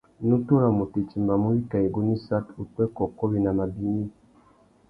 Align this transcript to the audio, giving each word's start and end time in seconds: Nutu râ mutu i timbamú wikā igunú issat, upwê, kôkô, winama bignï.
Nutu 0.27 0.53
râ 0.61 0.69
mutu 0.77 0.95
i 1.03 1.07
timbamú 1.09 1.47
wikā 1.53 1.77
igunú 1.87 2.11
issat, 2.17 2.45
upwê, 2.61 2.83
kôkô, 2.95 3.23
winama 3.31 3.65
bignï. 3.73 4.05